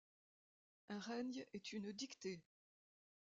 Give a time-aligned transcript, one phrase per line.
[0.89, 2.41] Un règne est une dictée.